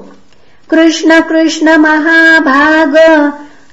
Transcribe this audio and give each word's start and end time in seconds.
कृष्ण 0.70 1.20
कृष्ण 1.20 1.76
महाभाग 1.76 2.96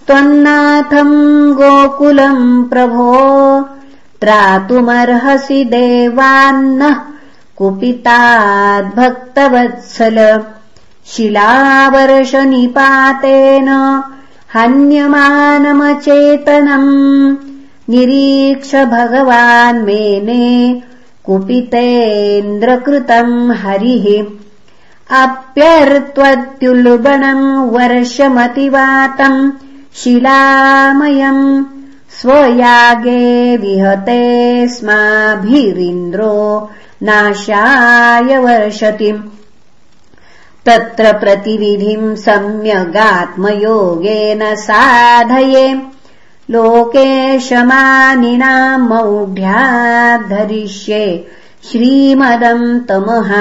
त्वन्नाथम् 0.07 1.53
गोकुलम् 1.53 2.69
प्रभो। 2.69 3.15
त्रातुमर्हसि 4.21 5.63
देवान्नः 5.63 6.95
कुपिताद्भक्तवत्सल। 7.57 10.43
शिलावर्षनिपातेन 11.07 13.69
हन्यमानमचेतनम् 14.53 17.35
निरीक्ष 17.89 18.75
भगवान् 18.75 19.83
मेने 19.83 20.81
कुपितेन्द्रकृतम् 21.27 23.51
हरिः। 23.51 24.25
अप्यर्त्वत्युल्बणम् 25.23 27.73
वर्षमतिवातम् 27.73 29.51
शिलामयम् 29.95 31.65
स्वयागे 32.21 33.57
विहते 33.57 34.67
स्माभिरिन्द्रो 34.67 36.69
नाशाय 37.03 38.37
वर्षतिम् 38.37 39.21
तत्र 40.65 41.17
प्रतिविधिम् 41.17 42.15
सम्यगात्मयोगेन 42.15 44.55
साधये 44.55 45.96
लोके 46.51 47.39
शमानिनाम् 47.39 48.87
मौढ्याद्धरिष्ये 48.89 51.05
श्रीमदम् 51.71 52.79
तमः 52.89 53.31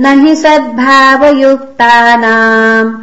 न 0.00 0.04
हि 0.20 0.34
सद्भावयुक्तानाम् 0.36 2.96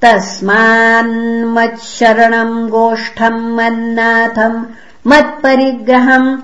तस्मान्मच्छरणम् 0.01 2.69
गोष्ठम् 2.69 3.55
मन्नाथम् 3.57 4.65
मत्परिग्रहम् 5.07 6.37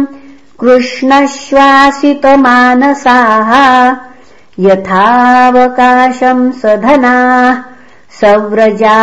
कृष्णश्वासितमानसाः 0.62 3.52
यथावकाशम् 4.66 6.44
सधनाः 6.62 7.62
सव्रजा 8.20 9.00